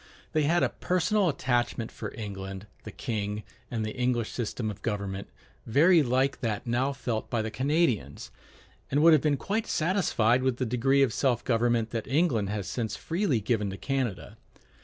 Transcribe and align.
They 0.33 0.45
had 0.45 0.63
a 0.63 0.69
personal 0.69 1.29
attachment 1.29 1.91
for 1.91 2.11
England, 2.17 2.65
the 2.85 2.91
king, 2.91 3.43
and 3.69 3.85
the 3.85 3.95
English 3.95 4.31
system 4.31 4.71
of 4.71 4.81
government, 4.81 5.27
very 5.67 6.01
like 6.01 6.39
that 6.39 6.65
now 6.65 6.91
felt 6.91 7.29
by 7.29 7.43
the 7.43 7.51
Canadians, 7.51 8.31
and 8.89 9.03
would 9.03 9.13
have 9.13 9.21
been 9.21 9.37
quite 9.37 9.67
satisfied 9.67 10.41
with 10.41 10.57
the 10.57 10.65
degree 10.65 11.03
of 11.03 11.13
self 11.13 11.43
government 11.45 11.91
that 11.91 12.07
England 12.07 12.49
has 12.49 12.67
since 12.67 12.95
freely 12.95 13.39
given 13.39 13.69
to 13.69 13.77
Canada. 13.77 14.37